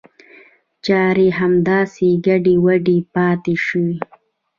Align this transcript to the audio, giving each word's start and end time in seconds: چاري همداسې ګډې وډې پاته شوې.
چاري 0.85 1.27
همداسې 1.39 2.07
ګډې 2.25 2.55
وډې 2.65 2.97
پاته 3.13 3.53
شوې. 3.65 3.95